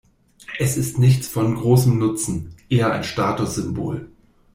[0.57, 4.09] Es ist nichts von großem Nutzen, eher ein Statussymbol.